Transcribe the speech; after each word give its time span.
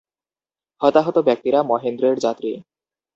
হতাহত 0.81 1.17
ব্যক্তিরা 1.19 1.59
মহেন্দ্রের 1.63 2.15
যাত্রী। 2.19 2.51